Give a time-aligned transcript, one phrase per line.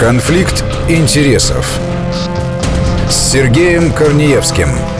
[0.00, 1.78] Конфликт интересов
[3.10, 4.99] с Сергеем Корнеевским.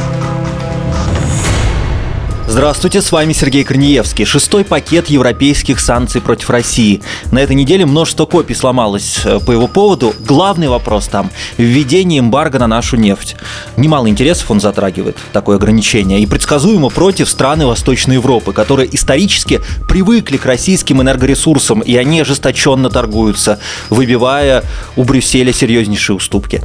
[2.51, 4.25] Здравствуйте, с вами Сергей Корнеевский.
[4.25, 7.01] Шестой пакет европейских санкций против России.
[7.31, 10.17] На этой неделе множество копий сломалось э, по его поводу.
[10.19, 13.37] Главный вопрос там– введение эмбарго на нашу нефть.
[13.77, 16.19] Немало интересов он затрагивает, такое ограничение.
[16.19, 22.91] И предсказуемо против страны Восточной Европы, которые исторически привыкли к российским энергоресурсам, и они ожесточенно
[22.91, 23.61] торгуются,
[23.91, 24.65] выбивая
[24.97, 26.61] у Брюсселя серьезнейшие уступки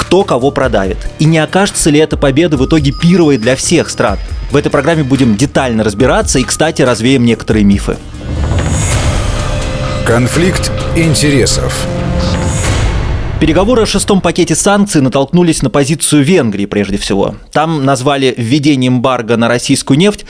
[0.00, 0.96] кто кого продавит.
[1.18, 4.18] И не окажется ли эта победа в итоге пировой для всех стран?
[4.50, 7.98] В этой программе будем детально разбираться и, кстати, развеем некоторые мифы.
[10.06, 11.86] Конфликт интересов.
[13.40, 17.36] Переговоры о шестом пакете санкций натолкнулись на позицию Венгрии прежде всего.
[17.52, 20.24] Там назвали введение эмбарго на российскую нефть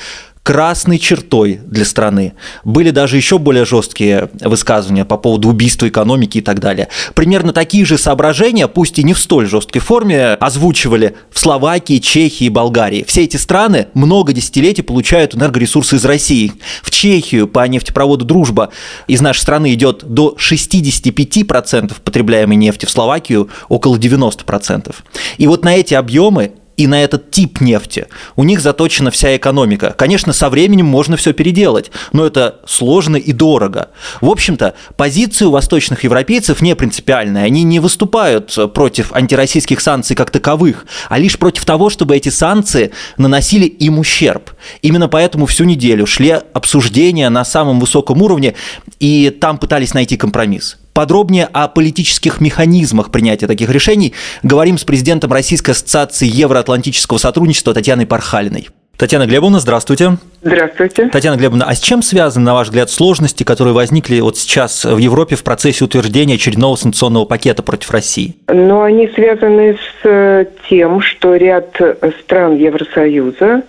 [0.50, 2.32] красной чертой для страны.
[2.64, 6.88] Были даже еще более жесткие высказывания по поводу убийства экономики и так далее.
[7.14, 12.46] Примерно такие же соображения, пусть и не в столь жесткой форме, озвучивали в Словакии, Чехии
[12.46, 13.04] и Болгарии.
[13.06, 16.52] Все эти страны много десятилетий получают энергоресурсы из России.
[16.82, 18.70] В Чехию по нефтепроводу «Дружба»
[19.06, 24.92] из нашей страны идет до 65% потребляемой нефти, в Словакию около 90%.
[25.38, 28.06] И вот на эти объемы и на этот тип нефти.
[28.36, 29.94] У них заточена вся экономика.
[29.98, 33.90] Конечно, со временем можно все переделать, но это сложно и дорого.
[34.22, 37.44] В общем-то, позиция у восточных европейцев не принципиальная.
[37.44, 42.92] Они не выступают против антироссийских санкций как таковых, а лишь против того, чтобы эти санкции
[43.18, 44.50] наносили им ущерб.
[44.80, 48.54] Именно поэтому всю неделю шли обсуждения на самом высоком уровне,
[49.00, 50.78] и там пытались найти компромисс.
[51.00, 54.12] Подробнее о политических механизмах принятия таких решений
[54.42, 58.68] говорим с президентом Российской ассоциации евроатлантического сотрудничества Татьяной Пархалиной.
[58.98, 60.18] Татьяна Глебовна, здравствуйте.
[60.42, 61.08] Здравствуйте.
[61.08, 64.98] Татьяна Глебовна, а с чем связаны, на ваш взгляд, сложности, которые возникли вот сейчас в
[64.98, 68.36] Европе в процессе утверждения очередного санкционного пакета против России?
[68.48, 71.80] Ну, они связаны с э, тем, что ряд
[72.24, 73.62] стран Евросоюза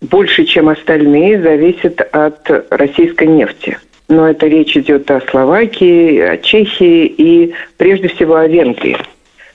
[0.00, 3.76] больше, чем остальные, зависит от российской нефти
[4.12, 8.98] но это речь идет о Словакии, о Чехии и прежде всего о Венгрии.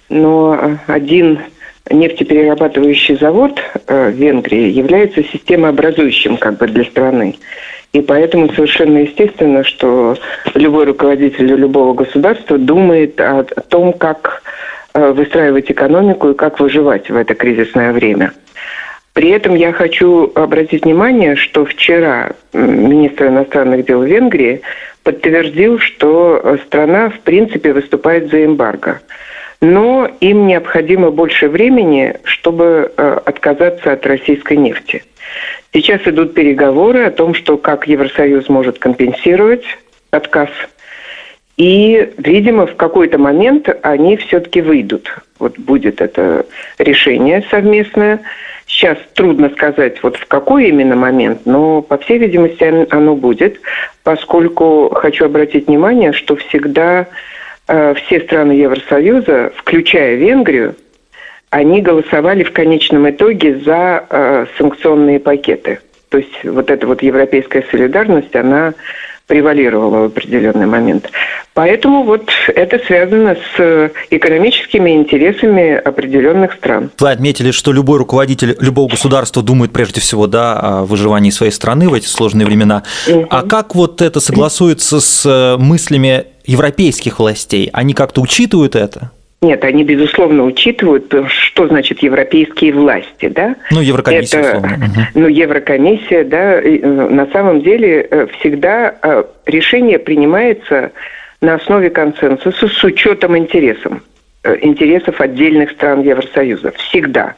[0.10, 1.40] Но один
[1.92, 7.36] нефтеперерабатывающий завод э, в Венгрии является системообразующим как бы для страны.
[7.94, 10.18] И поэтому совершенно естественно, что
[10.56, 14.42] любой руководитель любого государства думает о том, как
[14.96, 18.34] э, выстраивать экономику и как выживать в это кризисное время.
[19.18, 24.62] При этом я хочу обратить внимание, что вчера министр иностранных дел Венгрии
[25.02, 29.02] подтвердил, что страна в принципе выступает за эмбарго.
[29.60, 35.04] Но им необходимо больше времени, чтобы э, отказаться от российской нефти.
[35.74, 39.66] Сейчас идут переговоры о том, что как Евросоюз может компенсировать
[40.12, 40.50] отказ.
[41.58, 45.12] И, видимо, в какой-то момент они все-таки выйдут.
[45.40, 46.46] Вот будет это
[46.78, 48.22] решение совместное.
[48.68, 53.62] Сейчас трудно сказать, вот в какой именно момент, но, по всей видимости, оно будет,
[54.04, 57.08] поскольку хочу обратить внимание, что всегда
[57.68, 60.76] э, все страны Евросоюза, включая Венгрию,
[61.50, 65.80] они голосовали в конечном итоге за э, санкционные пакеты.
[66.10, 68.74] То есть вот эта вот европейская солидарность, она
[69.28, 71.10] превалировала в определенный момент.
[71.54, 76.92] Поэтому вот это связано с экономическими интересами определенных стран.
[77.00, 81.90] Вы отметили, что любой руководитель любого государства думает прежде всего да, о выживании своей страны
[81.90, 82.84] в эти сложные времена.
[83.08, 83.28] Угу.
[83.30, 87.70] А как вот это согласуется с мыслями европейских властей?
[87.74, 89.12] Они как-то учитывают это?
[89.40, 93.56] Нет, они, безусловно, учитывают, что значит европейские власти, да?
[93.70, 94.90] Ну, Еврокомиссия, Это, условно.
[95.14, 100.92] Ну, Еврокомиссия, да, э, на самом деле э, всегда э, решение принимается
[101.40, 103.94] на основе консенсуса с учетом интересов,
[104.62, 106.72] интересов отдельных стран Евросоюза.
[106.72, 107.36] Всегда.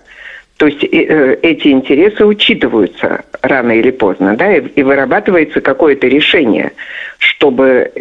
[0.55, 6.71] То есть эти интересы учитываются рано или поздно, да, и, вырабатывается какое-то решение,
[7.17, 7.91] чтобы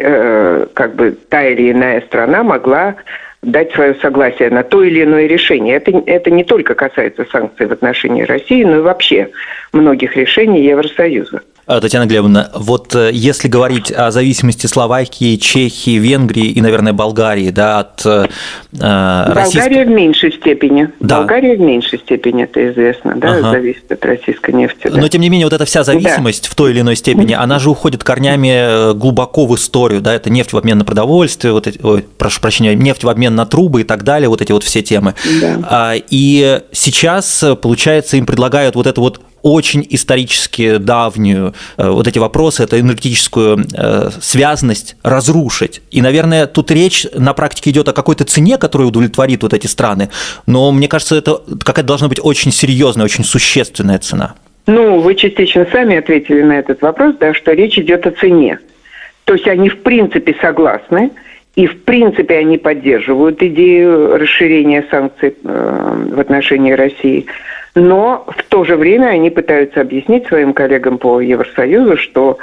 [0.73, 2.95] как бы та или иная страна могла
[3.41, 5.75] дать свое согласие на то или иное решение.
[5.75, 9.29] Это, это не только касается санкций в отношении России, но и вообще
[9.71, 11.41] многих решений Евросоюза.
[11.69, 17.51] А, Татьяна Глебовна, вот э, если говорить о зависимости Словакии, Чехии, Венгрии и, наверное, Болгарии,
[17.51, 18.25] да, от э,
[18.71, 19.85] Болгария российской...
[19.85, 20.89] в меньшей степени.
[20.99, 21.19] Да.
[21.19, 23.51] Болгария в меньшей степени, это известно, да, ага.
[23.51, 24.87] зависит от российской нефти.
[24.87, 24.99] Да.
[24.99, 26.49] Но, тем не менее, вот эта вся зависимость да.
[26.49, 30.31] в той или иной степени, она же уходит корнями э, глубоко в историю, да, это
[30.31, 33.81] нефть в обмен на продовольствие, вот эти, ой, прошу прощения, нефть в обмен на трубы
[33.81, 35.13] и так далее, вот эти вот все темы.
[35.39, 35.93] Да.
[35.95, 42.63] И сейчас, получается, им предлагают вот эту вот очень исторически давнюю э, вот эти вопросы,
[42.63, 45.81] эту энергетическую э, связанность разрушить.
[45.91, 50.09] И, наверное, тут речь на практике идет о какой-то цене, которая удовлетворит вот эти страны,
[50.45, 54.35] но мне кажется, это какая-то должна быть очень серьезная, очень существенная цена.
[54.67, 58.59] Ну, вы частично сами ответили на этот вопрос, да, что речь идет о цене.
[59.25, 61.11] То есть они в принципе согласны,
[61.55, 67.25] и в принципе они поддерживают идею расширения санкций э, в отношении России.
[67.79, 72.37] Но в то же время они пытаются объяснить своим коллегам по Евросоюзу, что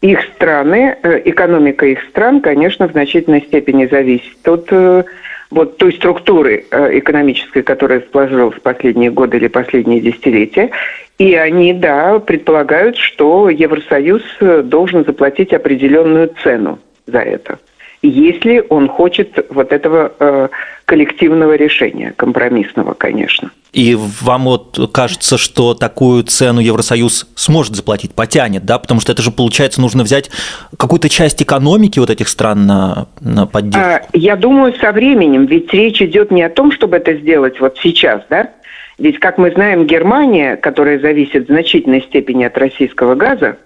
[0.00, 5.04] их страны, э, экономика их стран, конечно, в значительной степени зависит от э,
[5.50, 10.70] вот той структуры экономической, которая сложилась в последние годы или последние десятилетия.
[11.18, 14.22] И они, да, предполагают, что Евросоюз
[14.64, 17.58] должен заплатить определенную цену за это
[18.02, 20.48] если он хочет вот этого э,
[20.86, 23.50] коллективного решения, компромиссного, конечно.
[23.72, 28.78] И вам вот кажется, что такую цену Евросоюз сможет заплатить, потянет, да?
[28.78, 30.30] Потому что это же, получается, нужно взять
[30.76, 33.80] какую-то часть экономики вот этих стран на, на поддержку.
[33.80, 37.78] А, я думаю, со временем, ведь речь идет не о том, чтобы это сделать вот
[37.80, 38.50] сейчас, да?
[38.98, 43.56] Ведь, как мы знаем, Германия, которая зависит в значительной степени от российского газа,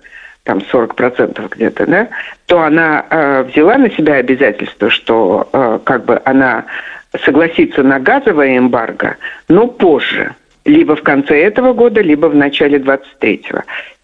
[0.44, 2.08] там 40% где-то, да,
[2.46, 6.64] то она э, взяла на себя обязательство, что э, как бы она
[7.24, 9.16] согласится на газовое эмбарго,
[9.48, 13.62] но позже, либо в конце этого года, либо в начале 23-го.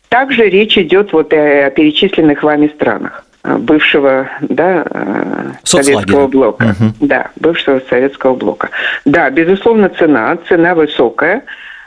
[0.09, 6.75] Также речь идет вот о, перечисленных вами странах э, бывшего да, э, советского блока.
[6.79, 7.07] Угу.
[7.07, 8.71] Да, бывшего советского блока.
[9.05, 11.45] Да, безусловно, цена, цена высокая,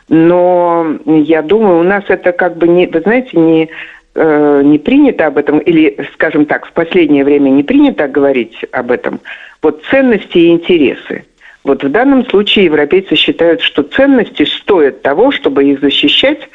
[0.09, 3.69] но я думаю, у нас это как бы не, вы знаете, не
[4.15, 8.91] э, не принято об этом, или, скажем так, в последнее время не принято говорить об
[8.91, 9.19] этом,
[9.61, 11.25] вот ценности и интересы.
[11.63, 16.49] Вот в данном случае европейцы считают, что ценности стоят того, чтобы их защищать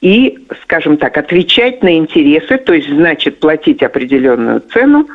[0.00, 5.08] и, скажем так, отвечать на интересы, то есть, значит, платить определенную цену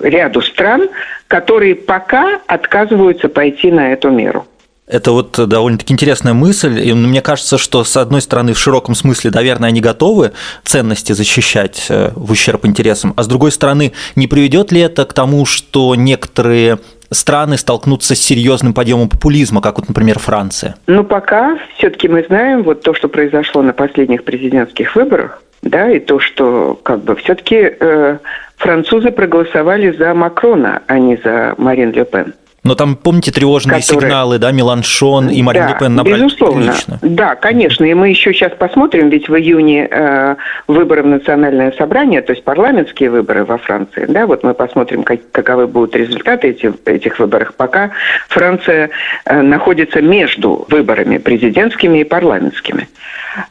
[0.00, 0.88] ряду стран,
[1.28, 4.46] которые пока отказываются пойти на эту меру.
[4.92, 6.78] Это вот довольно-таки интересная мысль.
[6.78, 10.32] И мне кажется, что, с одной стороны, в широком смысле, наверное, они готовы
[10.64, 15.14] ценности защищать э, в ущерб интересам, а с другой стороны, не приведет ли это к
[15.14, 16.78] тому, что некоторые
[17.10, 20.76] страны столкнутся с серьезным подъемом популизма, как вот, например, Франция?
[20.86, 26.00] Ну, пока все-таки мы знаем вот то, что произошло на последних президентских выборах, да, и
[26.00, 28.18] то, что как бы все-таки э,
[28.56, 32.34] французы проголосовали за Макрона, а не за Марин Ле Пен.
[32.64, 34.00] Но там, помните, тревожные которые...
[34.02, 36.64] сигналы, да, Меланшон и Марин да, Ле Пен набрали безусловно.
[36.70, 36.98] лично.
[37.02, 37.84] Да, конечно.
[37.84, 40.36] И мы еще сейчас посмотрим, ведь в июне э,
[40.68, 44.06] выборы в национальное собрание, то есть парламентские выборы во Франции.
[44.08, 47.52] Да, вот мы посмотрим, как, каковы будут результаты этих, этих выборов.
[47.56, 47.90] Пока
[48.28, 48.90] Франция
[49.24, 52.88] э, находится между выборами президентскими и парламентскими.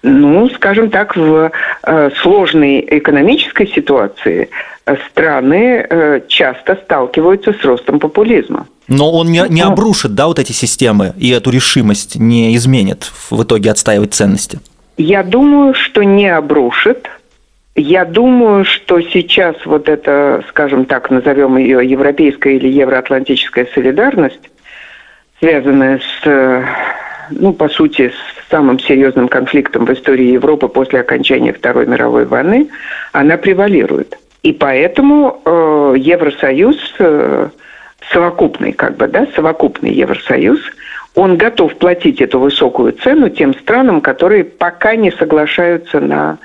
[0.04, 1.52] Ну, скажем так, в
[1.84, 4.50] э, сложной экономической ситуации
[4.86, 8.68] э, страны э, часто сталкиваются с ростом популизма.
[8.92, 13.42] Но он не, не обрушит, да, вот эти системы и эту решимость не изменит в
[13.42, 14.60] итоге отстаивать ценности?
[14.98, 17.10] Я думаю, что не обрушит.
[17.76, 24.52] Я думаю, что сейчас вот это, скажем так, назовем ее европейская или евроатлантическая солидарность,
[25.40, 26.66] связанная с,
[27.30, 32.68] ну, по сути, с самым серьезным конфликтом в истории Европы после окончания Второй мировой войны,
[33.14, 34.18] она превалирует.
[34.44, 37.50] И поэтому э, Евросоюз э,
[38.10, 40.60] совокупный, как бы, да, совокупный Евросоюз,
[41.16, 46.38] он готов платить эту высокую цену тем странам, которые пока не соглашаются на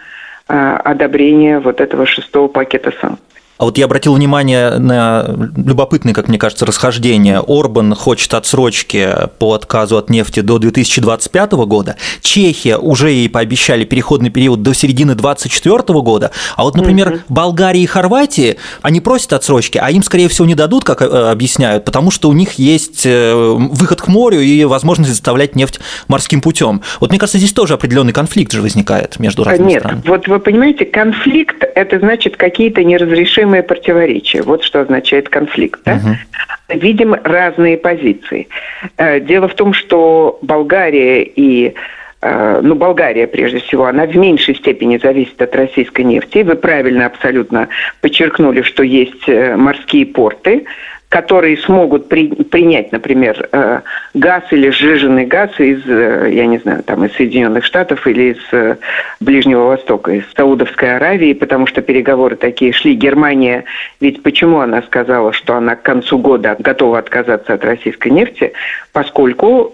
[0.48, 3.25] э, одобрение вот этого шестого пакета санкций.
[3.58, 5.25] А вот я обратил внимание на
[5.56, 7.42] любопытное, как мне кажется, расхождение.
[7.46, 9.08] Орбан хочет отсрочки
[9.38, 11.96] по отказу от нефти до 2025 года.
[12.20, 16.30] Чехия уже ей пообещали переходный период до середины 2024 года.
[16.56, 17.22] А вот, например.
[17.28, 21.84] Болгария и Хорватия, они просят отсрочки, а им, скорее всего, не дадут, как э, объясняют,
[21.84, 26.82] потому что у них есть э, выход к морю и возможность доставлять нефть морским путем.
[27.00, 30.02] Вот мне кажется, здесь тоже определенный конфликт же возникает между разными Нет, странами.
[30.06, 34.42] вот вы понимаете, конфликт– это значит какие-то неразрешимые неразрешимые противоречия.
[34.42, 35.80] Вот что означает конфликт.
[35.84, 35.94] Да?
[35.94, 36.78] Угу.
[36.80, 38.48] Видим разные позиции.
[38.96, 41.74] Э, дело в том, что Болгария и
[42.22, 46.42] э, ну, Болгария, прежде всего, она в меньшей степени зависит от российской нефти.
[46.42, 47.68] Вы правильно абсолютно
[48.00, 50.64] подчеркнули, что есть э, морские порты,
[51.08, 53.80] которые смогут при, принять, например, э,
[54.14, 58.38] газ или сжиженный газ из, э, я не знаю, там из Соединенных Штатов или из
[58.52, 58.76] э,
[59.20, 62.94] Ближнего Востока, из Саудовской Аравии, потому что переговоры такие шли.
[62.94, 63.64] Германия,
[64.00, 68.52] ведь почему она сказала, что она к концу года готова отказаться от российской нефти,
[68.92, 69.70] поскольку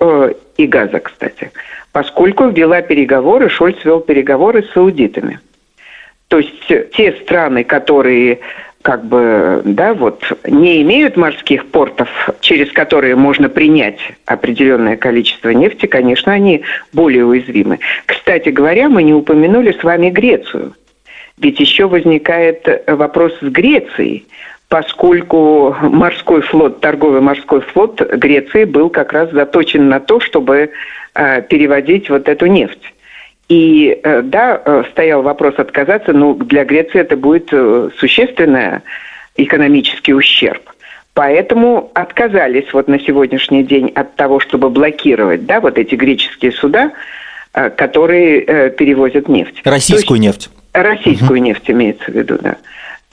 [0.57, 1.51] и газа, кстати,
[1.93, 5.41] поскольку вела переговоры, Шольц вел переговоры с саудитами.
[6.29, 8.41] То есть те страны, которые
[8.83, 12.09] как бы, да, вот не имеют морских портов,
[12.41, 16.63] через которые можно принять определенное количество нефти, конечно, они
[16.93, 17.79] более уязвимы.
[18.07, 20.75] Кстати говоря, мы не упомянули с вами Грецию.
[21.39, 24.27] Ведь еще возникает вопрос с Грецией,
[24.69, 30.71] поскольку морской флот, торговый морской флот Греции был как раз заточен на то, чтобы
[31.15, 32.92] э, переводить вот эту нефть.
[33.53, 38.81] И э, да, э, стоял вопрос отказаться, но для Греции это будет э, существенный
[39.37, 40.63] экономический ущерб.
[41.13, 46.93] Поэтому отказались вот на сегодняшний день от того, чтобы блокировать да, вот эти греческие суда,
[47.53, 49.61] которые перевозят нефть.
[49.65, 50.51] Российскую есть, нефть.
[50.73, 51.49] Российскую угу.
[51.49, 52.57] нефть имеется в виду, да.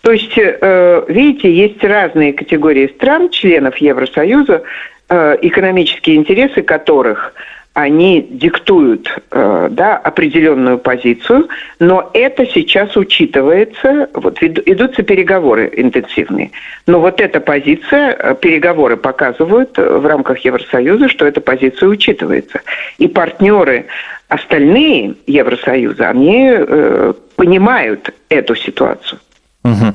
[0.01, 4.63] То есть, видите, есть разные категории стран, членов Евросоюза,
[5.09, 7.33] экономические интересы которых–
[7.81, 11.47] они диктуют э, да, определенную позицию,
[11.79, 16.51] но это сейчас учитывается, вот идутся переговоры интенсивные,
[16.87, 22.61] но вот эта позиция, э, переговоры показывают э, в рамках Евросоюза, что эта позиция учитывается.
[22.97, 23.85] И партнеры
[24.27, 29.19] остальные Евросоюза, они э, понимают эту ситуацию.
[29.63, 29.93] Угу.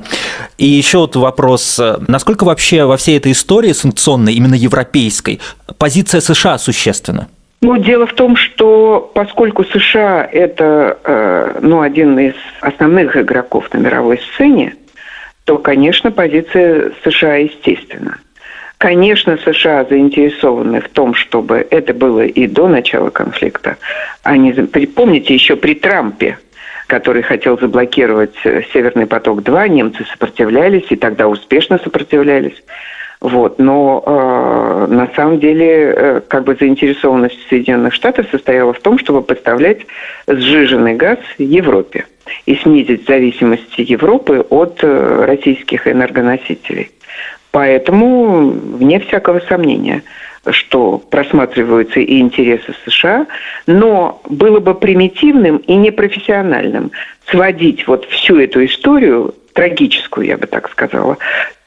[0.57, 5.39] И еще вот вопрос, насколько вообще во всей этой истории санкционной, именно европейской,
[5.77, 7.27] позиция США существенна?
[7.61, 13.79] Ну, дело в том, что поскольку США это э, ну, один из основных игроков на
[13.79, 14.75] мировой сцене,
[15.45, 18.19] то, конечно, позиция США естественна.
[18.77, 23.77] Конечно, США заинтересованы в том, чтобы это было и до начала конфликта.
[24.23, 26.37] Они, помните, еще при Трампе,
[26.87, 32.61] который хотел заблокировать э, «Северный поток-2», немцы сопротивлялись, и тогда успешно сопротивлялись.
[33.21, 33.59] Вот.
[33.59, 39.21] Но э, на самом деле э, как бы заинтересованность Соединенных Штатов состояла в том, чтобы
[39.21, 39.85] поставлять
[40.27, 42.05] сжиженный газ Европе
[42.45, 46.91] и снизить зависимость Европы от э, российских энергоносителей.
[47.51, 50.03] Поэтому, вне всякого сомнения,
[50.51, 53.27] что просматриваются и интересы США,
[53.65, 56.91] но было бы примитивным и непрофессиональным
[57.27, 61.17] сводить вот всю эту историю трагическую, я бы так сказала,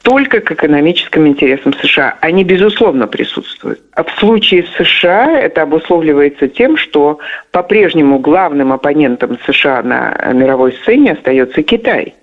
[0.03, 2.17] только к экономическим интересам США.
[2.21, 3.81] Они, безусловно, присутствуют.
[3.93, 7.19] А в случае США это обусловливается тем, что
[7.51, 12.15] по-прежнему главным оппонентом США на мировой сцене остается Китай.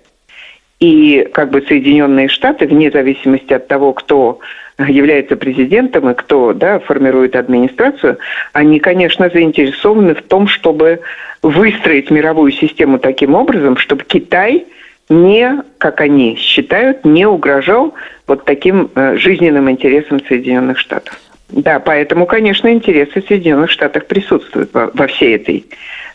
[0.79, 4.39] И как бы Соединенные Штаты, вне зависимости от того, кто
[4.79, 8.17] является президентом и кто да, формирует администрацию,
[8.53, 10.99] они, конечно, заинтересованы в том, чтобы
[11.41, 14.65] выстроить мировую систему таким образом, чтобы Китай–
[15.09, 17.93] не, как они считают, не угрожал
[18.27, 21.19] вот таким э, жизненным интересам Соединенных Штатов.
[21.49, 25.65] Да, поэтому, конечно, интересы Соединенных Штатов присутствуют во, во всей этой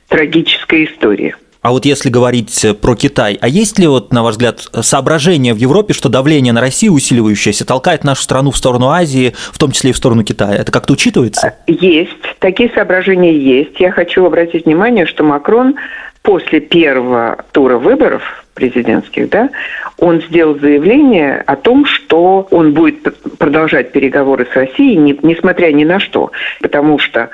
[0.09, 1.35] трагической истории.
[1.63, 5.59] А вот если говорить про Китай, а есть ли, вот, на ваш взгляд, соображение в
[5.59, 9.91] Европе, что давление на Россию усиливающееся толкает нашу страну в сторону Азии, в том числе
[9.91, 10.57] и в сторону Китая?
[10.57, 11.55] Это как-то учитывается?
[11.69, 12.11] Есть.
[12.41, 13.79] Такие соображения есть.
[13.79, 15.77] Я хочу обратить внимание, что Макрон
[16.23, 19.51] после первого тура выборов президентских, да,
[19.99, 25.85] он сделал заявление о том, что он будет продолжать переговоры с Россией, не, несмотря ни
[25.85, 27.31] на что, потому что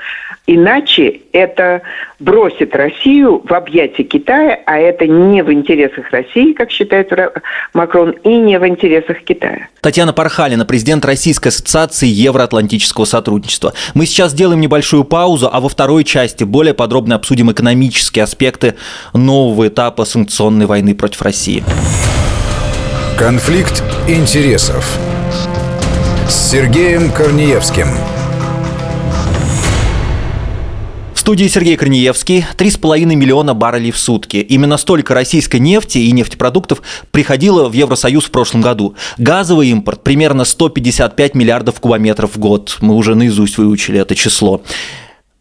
[0.51, 1.83] Иначе это
[2.17, 7.11] бросит Россию в объятия Китая, а это не в интересах России, как считает
[7.75, 9.67] Макрон, и не в интересах Китая.
[9.79, 13.73] Татьяна Пархалина, президент Российской ассоциации Евроатлантического сотрудничества.
[13.93, 18.73] Мы сейчас сделаем небольшую паузу, а во второй части более подробно обсудим экономические аспекты
[19.13, 21.63] нового этапа санкционной войны против России.
[23.19, 24.97] Конфликт интересов
[26.27, 27.85] с Сергеем Корнеевским–
[31.29, 32.43] студии Сергей Корнеевский.
[32.57, 34.37] 3,5 миллиона баррелей в сутки.
[34.37, 36.81] Именно столько российской нефти и нефтепродуктов
[37.11, 38.95] приходило в Евросоюз в прошлом году.
[39.19, 42.79] Газовый импорт примерно 155 миллиардов кубометров в год.
[42.81, 44.63] Мы уже наизусть выучили это число.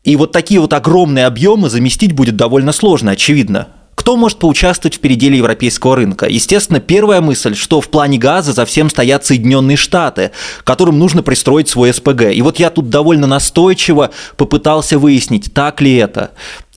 [0.05, 3.69] И вот такие вот огромные объемы заместить будет довольно сложно, очевидно.
[4.09, 6.25] Кто может поучаствовать в переделе европейского рынка?
[6.25, 10.31] Естественно, первая мысль, что в плане газа за всем стоят Соединенные Штаты,
[10.65, 12.33] которым нужно пристроить свой СПГ.
[12.33, 16.31] И вот я тут довольно настойчиво попытался выяснить, так ли это.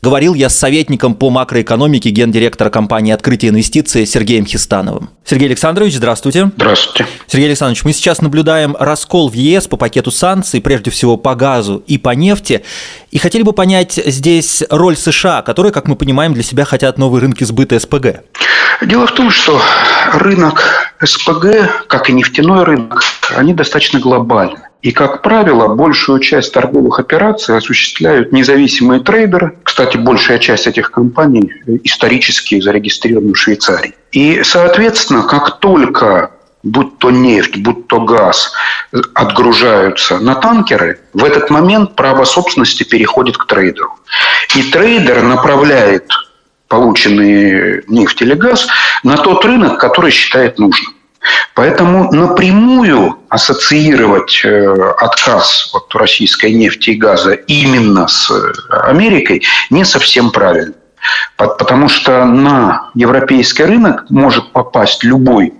[0.03, 5.11] Говорил я с советником по макроэкономике гендиректора компании «Открытие инвестиций» Сергеем Хистановым.
[5.23, 6.49] Сергей Александрович, здравствуйте.
[6.55, 7.05] Здравствуйте.
[7.27, 11.83] Сергей Александрович, мы сейчас наблюдаем раскол в ЕС по пакету санкций, прежде всего по газу
[11.85, 12.63] и по нефти.
[13.11, 17.21] И хотели бы понять здесь роль США, которые, как мы понимаем, для себя хотят новые
[17.21, 18.21] рынки сбыта СПГ.
[18.81, 19.61] Дело в том, что
[20.13, 20.63] рынок
[20.99, 23.03] СПГ, как и нефтяной рынок,
[23.35, 24.70] они достаточно глобальны.
[24.81, 29.57] И, как правило, большую часть торговых операций осуществляют независимые трейдеры.
[29.63, 31.51] Кстати, большая часть этих компаний
[31.83, 33.93] исторически зарегистрированы в Швейцарии.
[34.11, 36.31] И, соответственно, как только
[36.63, 38.53] будь то нефть, будь то газ,
[39.13, 43.99] отгружаются на танкеры, в этот момент право собственности переходит к трейдеру.
[44.55, 46.11] И трейдер направляет
[46.67, 48.67] полученные нефть или газ
[49.03, 50.93] на тот рынок, который считает нужным.
[51.53, 58.31] Поэтому напрямую ассоциировать э, отказ от российской нефти и газа именно с
[58.69, 60.73] Америкой не совсем правильно.
[61.37, 65.53] Потому что на европейский рынок может попасть любой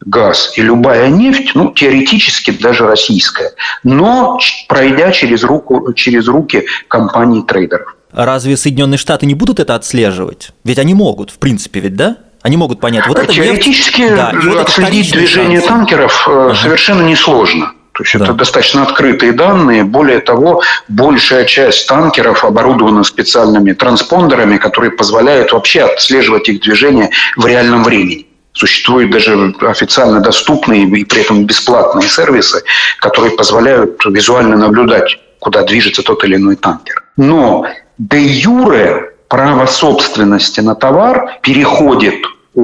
[0.00, 4.38] газ и любая нефть, ну, теоретически даже российская, но
[4.68, 7.96] пройдя через, руку, через руки компаний-трейдеров.
[8.12, 10.50] Разве Соединенные Штаты не будут это отслеживать?
[10.64, 12.16] Ведь они могут, в принципе, ведь, да?
[12.48, 15.68] Они могут понять, вот это Теоретически нефть, да, вот отследить движение шансы.
[15.68, 17.72] танкеров uh совершенно несложно.
[17.92, 18.24] То есть да.
[18.24, 19.84] это достаточно открытые данные.
[19.84, 27.46] Более того, большая часть танкеров оборудована специальными транспондерами, которые позволяют вообще отслеживать их движение в
[27.46, 28.26] реальном времени.
[28.54, 32.62] Существуют даже официально доступные и при этом бесплатные сервисы,
[32.98, 37.04] которые позволяют визуально наблюдать, куда движется тот или иной танкер.
[37.18, 37.66] Но
[37.98, 42.14] де юре право собственности на товар переходит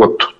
[0.01, 0.35] от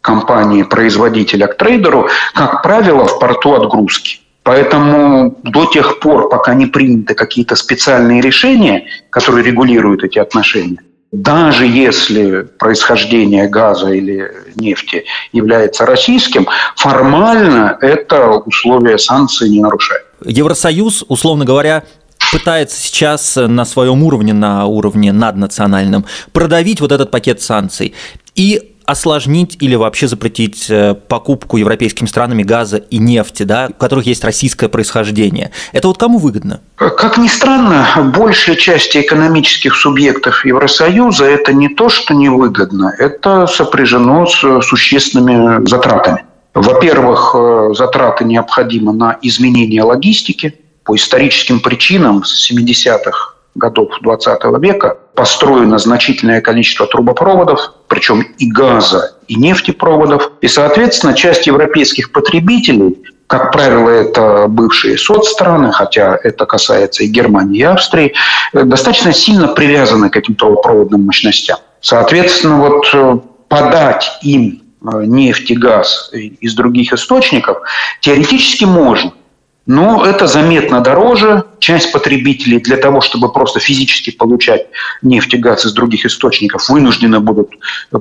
[0.00, 4.20] компании-производителя к трейдеру, как правило, в порту отгрузки.
[4.42, 10.78] Поэтому до тех пор, пока не приняты какие-то специальные решения, которые регулируют эти отношения,
[11.12, 16.46] даже если происхождение газа или нефти является российским,
[16.76, 20.04] формально это условия санкций не нарушает.
[20.24, 21.84] Евросоюз, условно говоря,
[22.32, 27.94] пытается сейчас на своем уровне, на уровне наднациональном, продавить вот этот пакет санкций
[28.34, 34.06] и осложнить или вообще запретить э, покупку европейскими странами газа и нефти, да, у которых
[34.06, 35.50] есть российское происхождение.
[35.72, 36.60] Это вот кому выгодно?
[36.76, 44.24] Как ни странно, большая часть экономических субъектов Евросоюза это не то, что невыгодно, это сопряжено
[44.26, 46.24] с существенными затратами.
[46.54, 50.54] Во-первых, э, затраты необходимы на изменение логистики,
[50.84, 59.16] по историческим причинам с 70-х годов 20 века построено значительное количество трубопроводов, причем и газа,
[59.26, 60.32] и нефтепроводов.
[60.40, 67.60] И, соответственно, часть европейских потребителей, как правило, это бывшие соцстраны, хотя это касается и Германии,
[67.60, 68.14] и Австрии,
[68.54, 71.58] достаточно сильно привязаны к этим трубопроводным мощностям.
[71.80, 73.18] Соответственно, вот э,
[73.48, 77.58] подать им э, нефть и газ из других источников
[78.00, 79.12] теоретически можно.
[79.68, 81.44] Но это заметно дороже.
[81.58, 84.66] Часть потребителей для того, чтобы просто физически получать
[85.02, 87.50] нефть и газ из других источников, вынуждены будут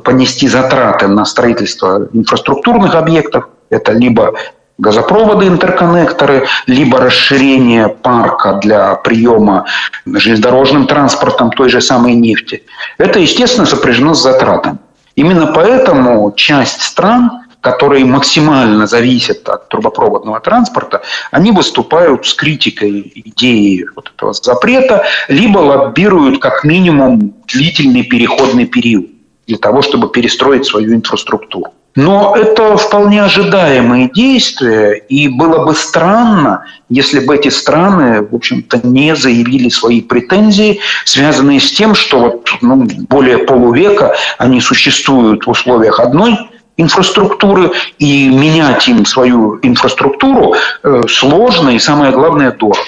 [0.04, 3.50] понести затраты на строительство инфраструктурных объектов.
[3.70, 4.34] Это либо
[4.78, 9.66] газопроводы, интерконнекторы, либо расширение парка для приема
[10.06, 12.64] железнодорожным транспортом той же самой нефти.
[12.98, 14.78] Это, естественно, сопряжено с затратами.
[15.16, 17.30] Именно поэтому часть стран
[17.72, 21.02] которые максимально зависят от трубопроводного транспорта,
[21.32, 29.08] они выступают с критикой идеи вот этого запрета, либо лоббируют как минимум длительный переходный период
[29.48, 31.74] для того, чтобы перестроить свою инфраструктуру.
[31.96, 38.80] Но это вполне ожидаемые действия, и было бы странно, если бы эти страны, в общем-то,
[38.88, 45.50] не заявили свои претензии, связанные с тем, что вот, ну, более полувека они существуют в
[45.50, 46.38] условиях одной
[46.78, 52.80] инфраструктуры, и менять им свою инфраструктуру э, сложно и, самое главное, дорого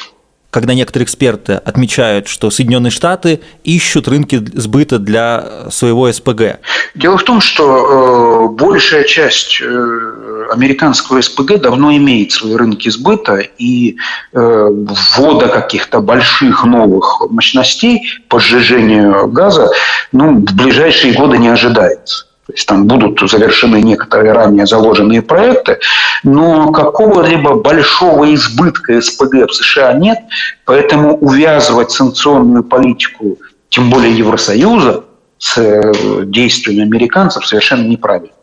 [0.52, 6.60] когда некоторые эксперты отмечают, что Соединенные Штаты ищут рынки сбыта для своего СПГ?
[6.95, 13.38] Дело в том, что э, большая часть э, американского СПГ давно имеет свои рынки сбыта,
[13.38, 13.97] и
[14.34, 19.69] э, ввода каких-то больших новых мощностей по сжижению газа
[20.12, 22.29] ну, в ближайшие годы не ожидается.
[22.50, 25.78] То есть там будут завершены некоторые ранее заложенные проекты,
[26.24, 30.18] но какого-либо большого избытка СПГ в США нет,
[30.66, 33.38] поэтому увязывать санкционную политику,
[33.70, 35.04] тем более Евросоюза,
[35.38, 38.34] с э, действиями американцев совершенно неправильно.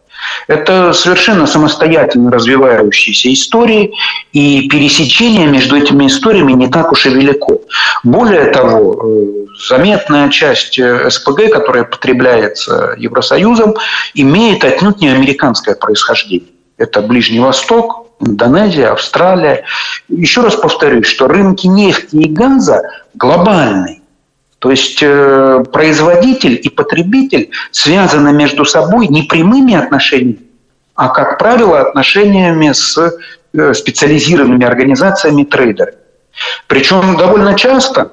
[0.47, 3.93] Это совершенно самостоятельно развивающиеся истории,
[4.33, 7.61] и пересечение между этими историями не так уж и велико.
[8.05, 13.75] Более того, э, заметная часть э, СПГ, которая потребляется Евросоюзом,
[14.15, 16.51] имеет отнюдь не американское происхождение.
[16.77, 19.65] Это Ближний Восток, Индонезия, Австралия.
[20.09, 22.83] Еще раз повторюсь, что рынки нефти и газа
[23.15, 24.03] глобальные.
[24.59, 30.47] То есть э, производитель и потребитель связаны между собой не прямыми отношениями,
[30.95, 32.97] а, как правило, отношениями с
[33.53, 35.95] э, специализированными организациями трейдеров.
[36.69, 38.13] Причем довольно часто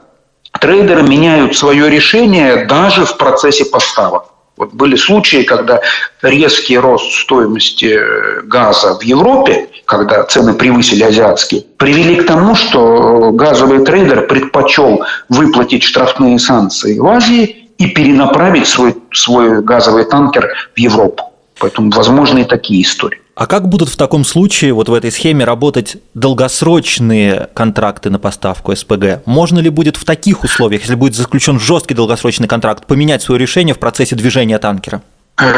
[0.59, 4.32] трейдеры меняют свое решение даже в процессе поставок.
[4.55, 5.81] Вот были случаи, когда
[6.21, 13.31] резкий рост стоимости э, газа в Европе, когда цены превысили азиатские, привели к тому, что
[13.31, 20.79] газовый трейдер предпочел выплатить штрафные санкции в Азии и перенаправить свой, свой газовый танкер в
[20.79, 21.33] Европу.
[21.59, 23.22] Поэтому возможны и такие истории.
[23.35, 28.75] А как будут в таком случае, вот в этой схеме, работать долгосрочные контракты на поставку
[28.75, 29.25] СПГ?
[29.25, 33.73] Можно ли будет в таких условиях, если будет заключен жесткий долгосрочный контракт, поменять свое решение
[33.73, 35.01] в процессе движения танкера?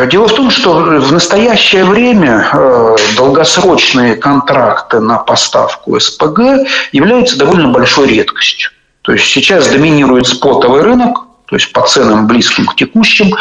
[0.10, 7.74] Дело в том, что в настоящее время э, долгосрочные контракты на поставку СПГ являются довольно
[7.74, 8.72] большой редкостью.
[9.02, 13.32] То есть сейчас доминирует спотовый рынок, то есть по ценам близким к текущим.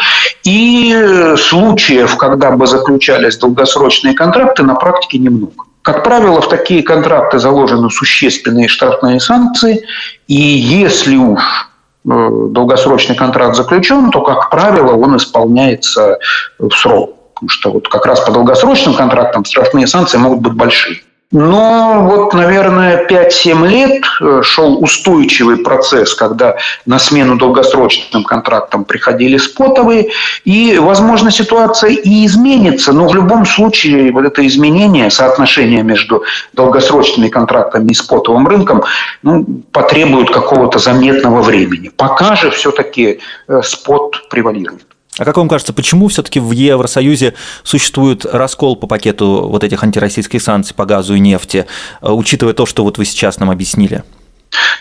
[0.43, 5.65] И случаев, когда бы заключались долгосрочные контракты, на практике немного.
[5.81, 9.85] Как правило, в такие контракты заложены существенные штрафные санкции,
[10.27, 16.17] и если уж э, долгосрочный контракт заключен, то, как правило, он исполняется
[16.57, 17.15] в срок.
[17.35, 21.01] Потому что вот как раз по долгосрочным контрактам штрафные санкции могут быть большие.
[21.31, 29.37] Но вот, наверное, 5-7 лет э, шел устойчивый процесс, когда на смену долгосрочным контрактам приходили
[29.37, 30.11] спотовые,
[30.43, 37.29] и, возможно, ситуация и изменится, но в любом случае вот это изменение, соотношение между долгосрочными
[37.29, 38.83] контрактами и спотовым рынком
[39.23, 41.89] ну, потребует какого-то заметного времени.
[41.89, 44.94] Пока же все-таки э, спот превалирует.
[45.17, 50.41] А как вам кажется, почему все-таки в Евросоюзе существует раскол по пакету вот этих антироссийских
[50.41, 51.67] санкций по газу и нефти,
[52.01, 54.03] э, учитывая то, что вот вы сейчас нам объяснили?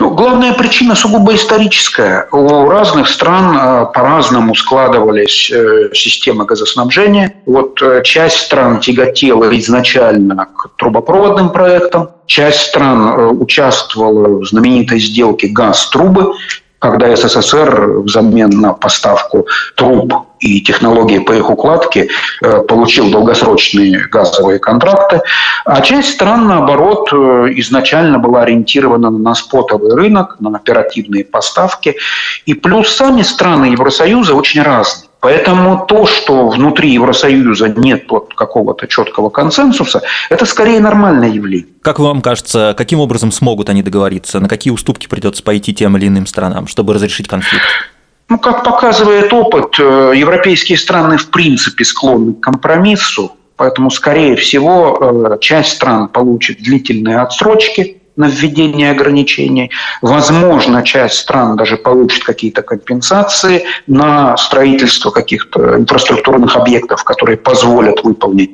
[0.00, 2.26] Ну, главная причина сугубо историческая.
[2.32, 7.34] У разных стран э, по-разному складывались э, системы газоснабжения.
[7.46, 16.34] Вот часть стран тяготела изначально к трубопроводным проектам, часть стран участвовала в знаменитой сделке «Газ-трубы»,
[16.90, 22.08] когда СССР взамен на поставку труб и технологии по их укладке
[22.42, 25.22] э, получил долгосрочные газовые контракты,
[25.64, 31.96] а часть стран, наоборот, э, изначально была ориентирована на спотовый рынок, на оперативные поставки.
[32.44, 35.03] И плюс сами страны Евросоюза очень разные.
[35.24, 41.68] Поэтому то, что внутри Евросоюза нет вот какого-то четкого консенсуса, это скорее нормальное явление.
[41.80, 44.38] Как вам кажется, каким образом смогут они договориться?
[44.38, 47.64] На какие уступки придется пойти тем или иным странам, чтобы разрешить конфликт?
[48.28, 54.98] Ну, как показывает опыт, э, европейские страны в принципе склонны к компромиссу, поэтому, скорее всего,
[55.32, 59.70] э, часть стран получит длительные отсрочки, на введение ограничений.
[60.02, 68.52] Возможно, часть стран даже получит какие-то компенсации на строительство каких-то инфраструктурных объектов, которые позволят выполнить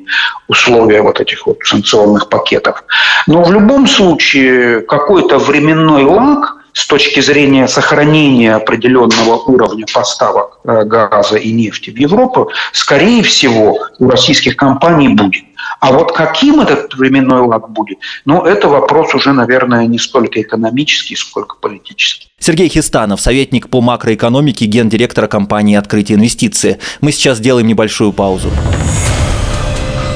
[0.49, 2.85] условия вот этих вот санкционных пакетов.
[3.27, 10.85] Но в любом случае какой-то временной лаг с точки зрения сохранения определенного уровня поставок э,
[10.85, 15.45] газа и нефти в Европу, скорее всего, у российских компаний будет.
[15.81, 21.17] А вот каким этот временной лаг будет, ну, это вопрос уже, наверное, не столько экономический,
[21.17, 22.29] сколько политический.
[22.39, 26.79] Сергей Хистанов, советник по макроэкономике, гендиректора компании «Открытие инвестиции».
[27.01, 28.51] Мы сейчас делаем небольшую паузу.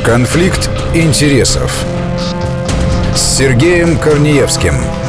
[0.05, 1.85] Конфликт интересов
[3.15, 4.75] с Сергеем Корнеевским–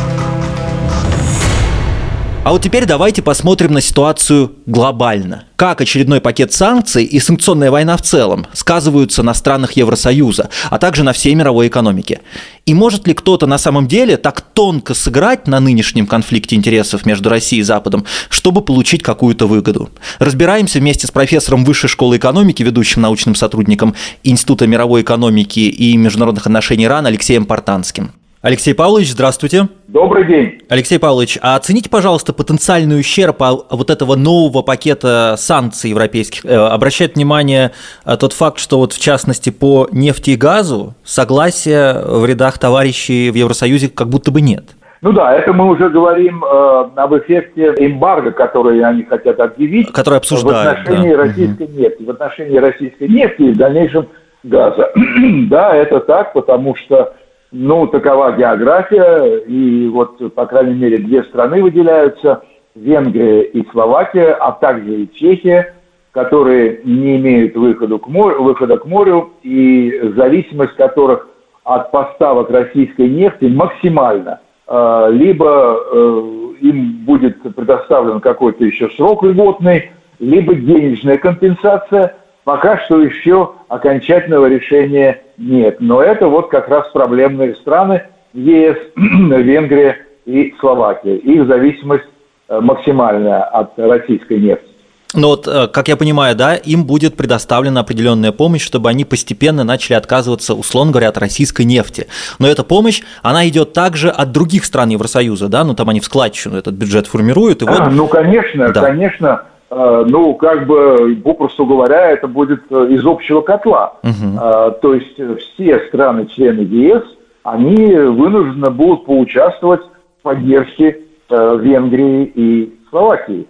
[2.46, 5.46] а вот теперь давайте посмотрим на ситуацию глобально.
[5.56, 11.02] Как очередной пакет санкций и санкционная война в целом сказываются на странах Евросоюза, а также
[11.02, 12.22] на всей мировой экономике.
[12.68, 17.30] И может ли кто-то на самом деле так тонко сыграть на нынешнем конфликте интересов между
[17.30, 19.90] Россией и Западом, чтобы получить какую-то выгоду?
[20.20, 26.46] Разбираемся вместе с профессором Высшей школы экономики, ведущим научным сотрудником Института мировой экономики и международных
[26.46, 28.12] отношений РАН Алексеем Портанским.
[28.46, 29.70] Алексей Павлович, здравствуйте.
[29.88, 30.62] Добрый день.
[30.70, 36.46] Алексей Павлович, а оцените, пожалуйста, потенциальный ущерб вот этого нового пакета санкций европейских.
[36.46, 37.72] Э, обращает внимание
[38.06, 43.32] э, тот факт, что вот в частности по нефти и газу согласия в рядах товарищей
[43.32, 44.66] в Евросоюзе как будто бы нет.
[45.02, 49.92] Ну да, это мы уже говорим э, об эффекте эмбарго, который они хотят объявить.
[49.92, 50.78] Который обсуждают.
[50.78, 51.18] В отношении да.
[51.18, 51.80] российской угу.
[51.80, 52.04] нефти.
[52.04, 54.08] В отношении российской нефти и в дальнейшем
[54.44, 54.92] газа.
[55.50, 57.12] да, это так, потому что
[57.58, 62.42] ну, такова география, и вот, по крайней мере, две страны выделяются.
[62.76, 65.74] Венгрия и Словакия, а также и Чехия,
[66.12, 71.30] которые не имеют выхода к морю, выхода к морю и зависимость которых
[71.64, 74.42] от поставок российской нефти максимальна.
[74.68, 76.24] Э, либо э,
[76.60, 82.18] им будет предоставлен какой-то еще срок льготный, либо денежная компенсация.
[82.44, 85.78] Пока что еще окончательного решения нет.
[85.80, 91.18] Но это вот как раз проблемные страны ЕС, Венгрия и Словакия.
[91.18, 92.06] Их зависимость
[92.50, 94.76] э, максимальная от российской нефти.
[95.16, 99.64] Но вот, э, как я понимаю, да, им будет предоставлена определенная помощь, чтобы они постепенно
[99.64, 102.08] начали отказываться, условно говоря, от российской нефти.
[102.40, 106.06] Но эта помощь, она идет также от других стран Евросоюза, да, ну там они в
[106.06, 107.62] складчину этот бюджет формируют.
[107.62, 107.92] И вот...
[107.92, 108.82] Ну, конечно, да.
[108.82, 113.98] конечно, ну, как бы, попросту говоря, это будет э, из общего котла.
[114.04, 114.80] Угу.
[114.82, 117.04] То есть все страны-члены ЕС,
[117.44, 119.82] они вынуждены будут поучаствовать
[120.20, 123.48] в поддержке Венгрии и Словакии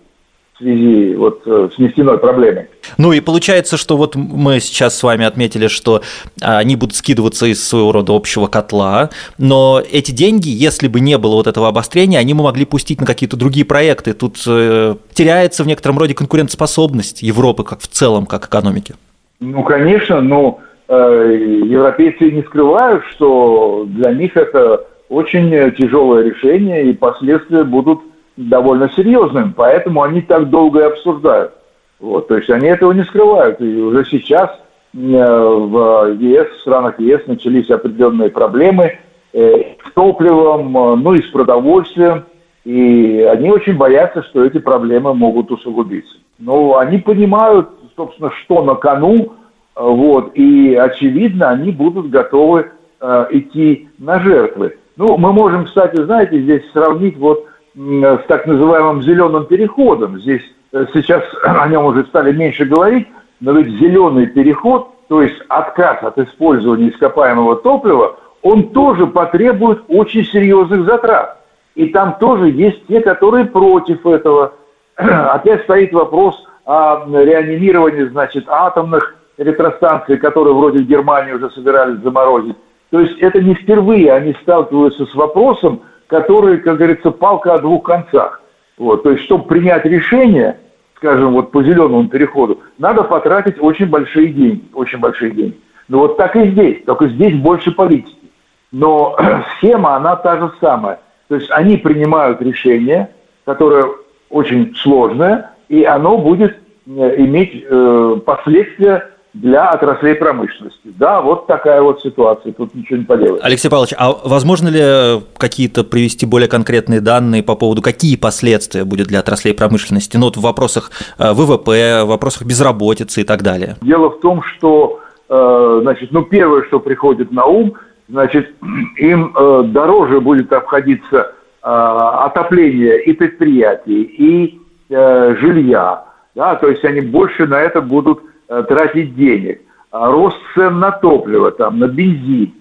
[0.56, 2.68] в связи вот э, с нефтяной проблемой.
[2.98, 6.02] Ну и получается, что вот мы сейчас с вами отметили, что
[6.42, 11.36] они будут скидываться из своего рода общего котла, но эти деньги, если бы не было
[11.36, 14.14] вот этого обострения, они бы могли пустить на какие-то другие проекты.
[14.14, 18.96] Тут э, теряется в некотором роде конкурентоспособность Европы как в целом, как экономики.
[19.42, 26.94] Ну, конечно, но э, европейцы не скрывают, что для них это очень тяжелое решение, и
[26.94, 28.00] последствия будут
[28.38, 31.54] довольно серьезным, поэтому они так долго и обсуждают.
[32.00, 33.62] Вот, то есть они этого не скрывают.
[33.62, 34.50] И уже сейчас
[34.94, 39.00] э, в ЕС, в странах ЕС начались определенные проблемы
[39.34, 42.26] э, с топливом, э, ну и с продовольствием.
[42.66, 46.18] И они очень боятся, что эти проблемы могут усугубиться.
[46.40, 49.34] Но они понимают, собственно, что на кону,
[49.76, 54.78] вот, и, очевидно, они будут готовы э, идти на жертвы.
[54.98, 60.20] Ну, мы можем, кстати, знаете, здесь сравнить вот с так называемым зеленым переходом.
[60.20, 63.08] Здесь э, сейчас о нем уже стали меньше говорить,
[63.40, 70.24] но ведь зеленый переход, то есть отказ от использования ископаемого топлива, он тоже потребует очень
[70.24, 71.40] серьезных затрат.
[71.76, 74.54] И там тоже есть те, которые против этого.
[74.96, 82.56] Опять стоит вопрос о реанимировании, значит, атомных электростанций, которые вроде в Германии уже собирались заморозить.
[82.92, 87.84] То есть это не впервые они сталкиваются с вопросом, которые, как говорится, палка о двух
[87.84, 88.42] концах.
[88.78, 90.60] Вот, то есть, чтобы принять решение,
[90.98, 95.58] скажем, вот по зеленому переходу, надо потратить очень большие деньги, очень большие деньги.
[95.88, 98.32] Ну вот так и здесь, только здесь больше политики.
[98.72, 99.18] Но
[99.58, 101.00] схема, она та же самая.
[101.28, 103.10] То есть они принимают решение,
[103.46, 103.86] которое
[104.30, 110.80] очень сложное, и оно будет э, иметь э, последствия для отраслей промышленности.
[110.86, 113.42] Да, вот такая вот ситуация, тут ничего не поделаешь.
[113.44, 119.08] Алексей Павлович, а возможно ли какие-то привести более конкретные данные по поводу, какие последствия будет
[119.08, 123.76] для отраслей промышленности, ну вот в вопросах э, ВВП, в вопросах безработицы и так далее?
[123.82, 127.74] Дело в том, что, э, значит, ну первое, что приходит на ум,
[128.08, 128.52] значит,
[128.98, 137.48] им э, дороже будет обходиться отопление и предприятий, и жилья, да, то есть они больше
[137.48, 139.62] на это будут Э, тратить денег.
[139.92, 142.54] А рост цен на топливо, там, на бензин.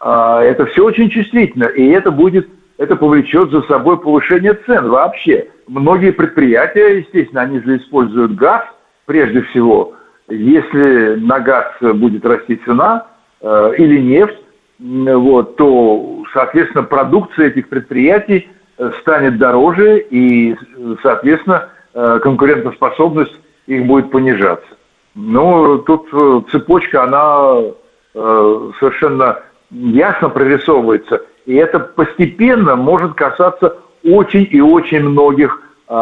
[0.00, 2.48] А, это все очень чувствительно, и это будет,
[2.78, 5.48] это повлечет за собой повышение цен вообще.
[5.68, 8.62] Многие предприятия, естественно, они же используют газ,
[9.04, 9.94] прежде всего.
[10.28, 13.06] Если на газ будет расти цена
[13.40, 14.38] э, или нефть,
[14.78, 18.48] вот, то, соответственно, продукция этих предприятий
[18.78, 20.56] э, станет дороже, и,
[21.02, 24.76] соответственно, конкурентоспособность их будет понижаться.
[25.14, 27.72] Ну, тут э, цепочка, она
[28.14, 31.22] э, совершенно ясно прорисовывается.
[31.46, 35.94] И это постепенно может касаться очень и очень многих э,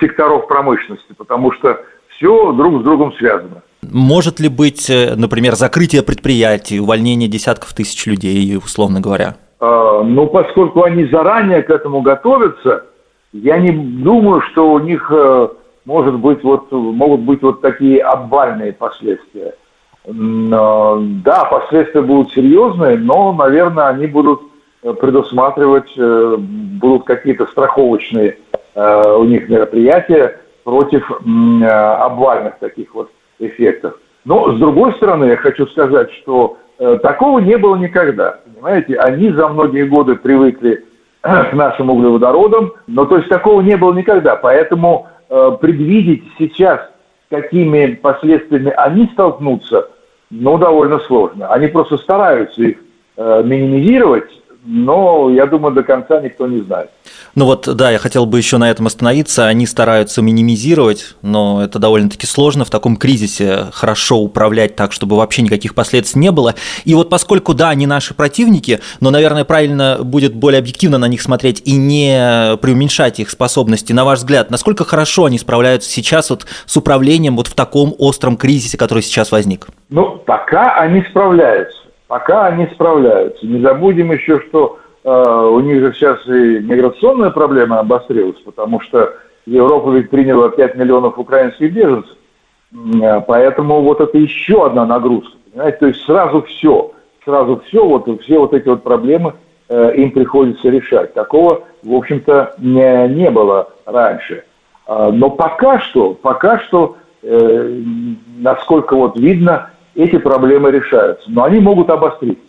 [0.00, 1.80] секторов промышленности, потому что
[2.16, 3.62] все друг с другом связано.
[3.82, 9.36] Может ли быть, э, например, закрытие предприятий, увольнение десятков тысяч людей, условно говоря?
[9.60, 12.84] Э, ну, поскольку они заранее к этому готовятся,
[13.32, 15.48] я не думаю, что у них э,
[15.88, 19.54] может быть, вот, могут быть вот такие обвальные последствия.
[20.04, 24.42] Да, последствия будут серьезные, но, наверное, они будут
[24.82, 28.36] э, предусматривать, э, будут какие-то страховочные
[28.74, 33.94] э, у них мероприятия против обвальных таких вот эффектов.
[34.26, 36.58] Но, с другой стороны, я хочу сказать, что
[37.02, 38.40] такого не было никогда.
[38.44, 40.84] Понимаете, они за многие годы привыкли
[41.22, 44.36] к нашим углеводородам, но то есть такого не было никогда.
[44.36, 46.80] Поэтому предвидеть сейчас,
[47.30, 49.88] какими последствиями они столкнутся,
[50.30, 51.48] ну, довольно сложно.
[51.48, 52.78] Они просто стараются их
[53.16, 54.30] э, минимизировать,
[54.64, 56.90] но, я думаю, до конца никто не знает.
[57.38, 59.46] Ну вот, да, я хотел бы еще на этом остановиться.
[59.46, 65.42] Они стараются минимизировать, но это довольно-таки сложно в таком кризисе хорошо управлять так, чтобы вообще
[65.42, 66.56] никаких последствий не было.
[66.84, 71.22] И вот поскольку, да, они наши противники, но, наверное, правильно будет более объективно на них
[71.22, 73.92] смотреть и не преуменьшать их способности.
[73.92, 78.36] На ваш взгляд, насколько хорошо они справляются сейчас вот с управлением вот в таком остром
[78.36, 79.68] кризисе, который сейчас возник?
[79.90, 81.78] Ну, пока они справляются.
[82.08, 83.46] Пока они справляются.
[83.46, 89.14] Не забудем еще, что у них же сейчас и миграционная проблема обострилась, потому что
[89.48, 92.16] Европа ведь приняла 5 миллионов украинских беженцев.
[92.72, 95.36] Э, поэтому вот это еще одна нагрузка.
[95.50, 95.78] Понимаете?
[95.78, 96.92] То есть сразу все,
[97.24, 99.34] сразу все, вот все вот эти вот проблемы
[99.68, 101.14] э, им приходится решать.
[101.14, 104.44] Такого, в общем-то, не, не было раньше.
[104.86, 107.80] Э, но пока что, пока что, э,
[108.38, 111.30] насколько вот видно, эти проблемы решаются.
[111.30, 112.44] Но они могут обостриться.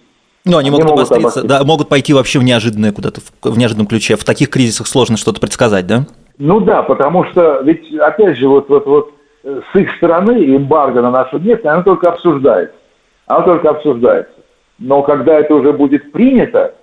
[0.49, 3.57] Ну, они, они могут, могут обостриться, обостриться, да, могут пойти вообще в неожиданное куда-то, в
[3.57, 4.15] неожиданном ключе.
[4.15, 6.05] В таких кризисах сложно что-то предсказать, да?
[6.37, 11.01] Ну да, потому что ведь, опять же, вот, вот, вот э, с их стороны эмбарго
[11.01, 12.75] на нашу нефть, она только обсуждается.
[13.27, 14.33] Она только обсуждается.
[14.79, 16.73] Но когда это уже будет принято,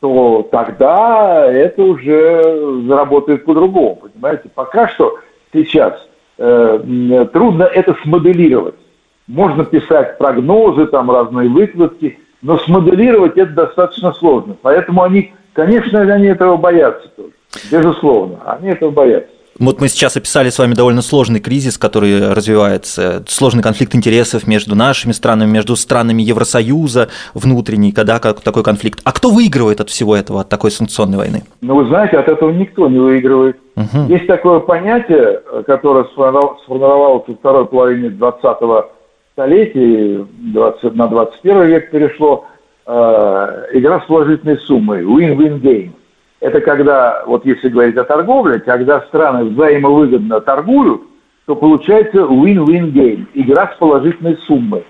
[0.00, 4.48] то тогда это уже заработает по-другому, понимаете?
[4.54, 5.18] Пока что
[5.52, 5.94] сейчас
[6.38, 8.76] э, трудно это смоделировать.
[9.26, 14.56] Можно писать прогнозы, там разные выкладки, но смоделировать это достаточно сложно.
[14.62, 17.32] Поэтому они, конечно, они этого боятся тоже.
[17.70, 19.30] Безусловно, они этого боятся.
[19.58, 24.74] Вот мы сейчас описали с вами довольно сложный кризис, который развивается, сложный конфликт интересов между
[24.74, 29.00] нашими странами, между странами Евросоюза, внутренний, когда как такой конфликт.
[29.04, 31.42] А кто выигрывает от всего этого, от такой санкционной войны?
[31.60, 33.58] Ну, вы знаете, от этого никто не выигрывает.
[33.76, 34.06] Угу.
[34.08, 38.42] Есть такое понятие, которое сформировалось во второй половине 20
[39.40, 42.44] столетии, 20, на 21 век перешло,
[42.86, 42.90] э,
[43.72, 45.92] игра с положительной суммой, win-win game.
[46.40, 51.02] Это когда, вот если говорить о торговле, когда страны взаимовыгодно торгуют,
[51.46, 54.84] то получается win-win game, игра с положительной суммой.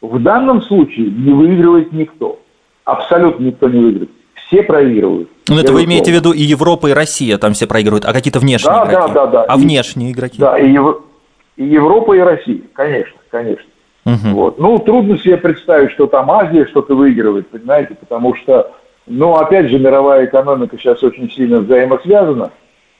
[0.00, 2.38] В данном случае не выигрывает никто.
[2.84, 4.10] Абсолютно никто не выиграет.
[4.34, 5.28] Все проигрывают.
[5.48, 8.38] Ну, это вы имеете в виду и Европа, и Россия, там все проигрывают, а какие-то
[8.38, 9.12] внешние да, игроки?
[9.12, 9.44] Да, да, да.
[9.48, 10.38] А и, внешние игроки?
[10.38, 10.70] Да, и,
[11.56, 13.64] и Европа, и Россия, конечно, конечно.
[14.06, 14.34] Угу.
[14.34, 14.58] Вот.
[14.58, 18.72] Ну, трудно себе представить, что там Азия что-то выигрывает, понимаете, потому что,
[19.06, 22.52] ну, опять же, мировая экономика сейчас очень сильно взаимосвязана.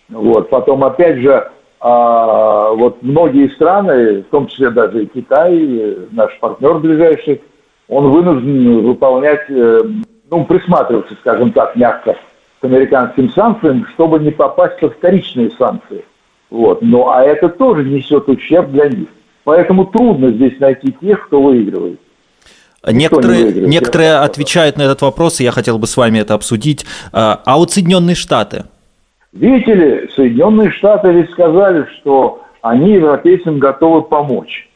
[0.08, 0.50] Вот.
[0.50, 1.48] Потом, опять же,
[1.80, 7.40] а, вот многие страны, в том числе даже и Китай, наш партнер ближайший,
[7.88, 9.80] он вынужден выполнять, э,
[10.28, 12.16] ну, присматриваться, скажем так, мягко
[12.60, 16.04] к американским санкциям, чтобы не попасть во вторичные санкции.
[16.50, 16.82] Вот.
[16.82, 19.08] Ну, а это тоже несет ущерб для них.
[19.46, 22.00] Поэтому трудно здесь найти тех, кто выигрывает.
[22.84, 26.84] Некоторые, выигрывает, некоторые отвечают на этот вопрос, и я хотел бы с вами это обсудить.
[27.12, 28.64] А, а вот Соединенные Штаты?
[29.32, 34.68] Видите ли, Соединенные Штаты ведь сказали, что они европейцам готовы помочь.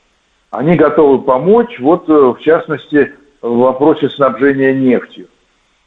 [0.53, 5.27] Они готовы помочь, вот э, в частности, в вопросе снабжения нефтью.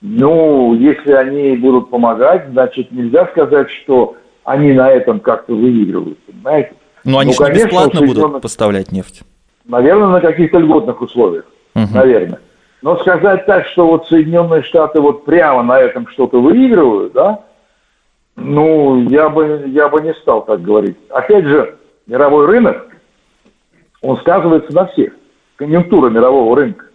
[0.02, 6.74] Ну, если они будут помогать, значит, нельзя сказать, что они на этом как-то выигрывают, понимаете?
[7.03, 8.27] Но они ну, же конечно, бесплатно Соединенных...
[8.27, 9.21] будут поставлять нефть.
[9.65, 11.45] Наверное, на каких-то льготных условиях.
[11.75, 11.87] Угу.
[11.93, 12.39] Наверное.
[12.81, 17.39] Но сказать так, что вот Соединенные Штаты вот прямо на этом что-то выигрывают, да,
[18.35, 20.97] ну, я бы, я бы не стал так говорить.
[21.09, 22.87] Опять же, мировой рынок,
[24.01, 25.13] он сказывается на всех.
[25.55, 26.85] Конъюнктура мирового рынка.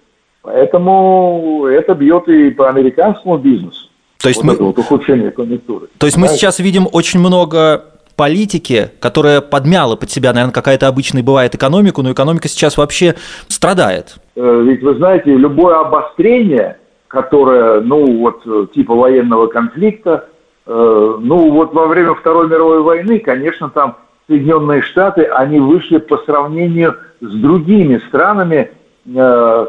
[0.42, 3.88] Поэтому это бьет и по американскому бизнесу.
[4.20, 4.66] То есть вот мы...
[4.66, 5.88] вот ухудшение конъюнктуры.
[5.98, 7.84] То есть мы сейчас видим очень много
[8.18, 13.14] политики, которая подмяла под себя, наверное, какая-то обычная бывает экономику, но экономика сейчас вообще
[13.46, 14.16] страдает.
[14.34, 20.26] Э, ведь вы знаете, любое обострение, которое, ну вот э, типа военного конфликта,
[20.66, 26.18] э, ну вот во время Второй мировой войны, конечно, там Соединенные Штаты, они вышли по
[26.18, 28.72] сравнению с другими странами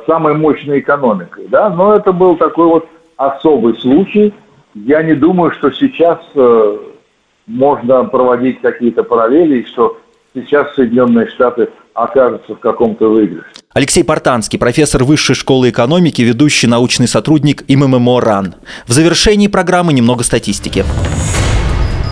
[0.06, 4.34] самой мощной экономикой, да, но это был такой вот особый случай.
[4.74, 6.20] Я не думаю, что сейчас
[7.50, 9.98] можно проводить какие-то параллели, что
[10.34, 13.50] сейчас Соединенные Штаты окажутся в каком-то выигрыше.
[13.74, 18.56] Алексей Портанский, профессор Высшей школы экономики, ведущий научный сотрудник МММО РАН.
[18.88, 20.86] В завершении программы немного статистики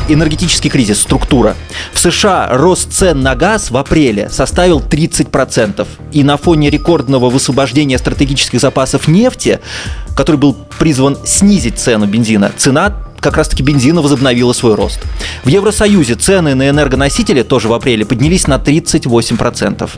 [0.10, 1.56] энергетический кризис, структура.
[1.92, 5.86] В США рост цен на газ в апреле составил 30%.
[6.14, 9.60] И на фоне рекордного высвобождения стратегических запасов нефти,
[10.16, 15.00] который был призван снизить цену бензина, цена как раз-таки бензина возобновила свой рост.
[15.44, 19.90] В Евросоюзе цены на энергоносители тоже в апреле поднялись на 38%.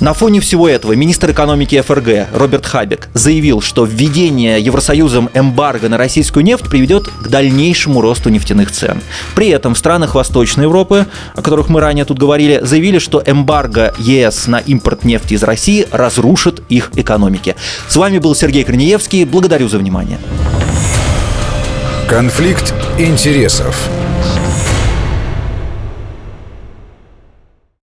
[0.00, 5.98] На фоне всего этого министр экономики ФРГ Роберт Хабек заявил, что введение Евросоюзом эмбарго на
[5.98, 9.00] российскую нефть приведет к дальнейшему росту нефтяных цен.
[9.34, 13.92] При этом в странах Восточной Европы, о которых мы ранее тут говорили, заявили, что эмбарго
[13.98, 17.56] ЕС на импорт нефти из России разрушит их экономики.
[17.88, 19.24] С вами был Сергей Корнеевский.
[19.24, 20.18] Благодарю за внимание.
[22.08, 24.07] Конфликт интересов.